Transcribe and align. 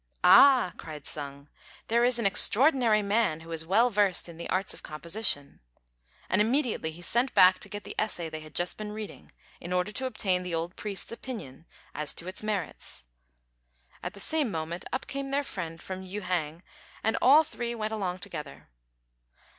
"Ah!" 0.23 0.73
cried 0.77 1.05
Sung, 1.05 1.47
"there 1.87 2.03
is 2.03 2.17
an 2.17 2.25
extraordinary 2.25 3.03
man 3.03 3.41
who 3.41 3.51
is 3.51 3.63
well 3.67 3.91
versed 3.91 4.27
in 4.27 4.37
the 4.37 4.49
arts 4.49 4.73
of 4.73 4.81
composition;" 4.81 5.59
and 6.27 6.41
immediately 6.41 6.89
he 6.89 7.03
sent 7.03 7.31
back 7.35 7.59
to 7.59 7.69
get 7.69 7.83
the 7.83 7.93
essay 7.99 8.27
they 8.27 8.39
had 8.39 8.55
just 8.55 8.77
been 8.79 8.93
reading, 8.93 9.31
in 9.59 9.71
order 9.71 9.91
to 9.91 10.07
obtain 10.07 10.41
the 10.41 10.55
old 10.55 10.75
priest's 10.75 11.11
opinion 11.11 11.67
as 11.93 12.15
to 12.15 12.27
its 12.27 12.41
merits. 12.41 13.05
At 14.01 14.15
the 14.15 14.19
same 14.19 14.49
moment 14.49 14.85
up 14.91 15.05
came 15.05 15.29
their 15.29 15.43
friend 15.43 15.79
from 15.79 16.01
Yü 16.03 16.23
hang, 16.23 16.63
and 17.03 17.15
all 17.21 17.43
three 17.43 17.75
went 17.75 17.93
along 17.93 18.17
together. 18.25 18.69